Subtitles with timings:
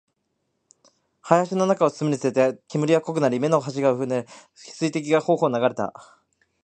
[1.21, 5.93] 林の中を進むにつれて、煙は濃くなり、目の端が濡れ、水滴が頬を流れた